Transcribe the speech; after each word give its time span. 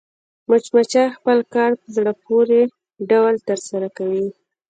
مچمچۍ 0.49 1.05
خپل 1.17 1.37
کار 1.53 1.71
په 1.79 1.87
زړه 1.95 2.11
پورې 2.25 2.59
ډول 3.09 3.35
ترسره 3.47 3.87
کوي 3.97 4.27